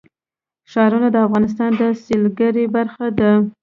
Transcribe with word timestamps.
ښارونه 0.71 1.07
د 1.11 1.17
افغانستان 1.27 1.71
د 1.79 1.81
سیلګرۍ 2.03 2.65
برخه 2.75 3.05
ده. 3.19 3.31